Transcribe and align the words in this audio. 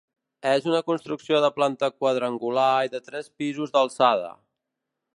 És 0.51 0.63
una 0.69 0.79
construcció 0.87 1.41
de 1.43 1.51
planta 1.59 1.91
quadrangular 1.97 2.67
i 2.89 2.93
de 2.97 3.05
tres 3.11 3.33
pisos 3.43 3.77
d'alçada. 3.77 4.37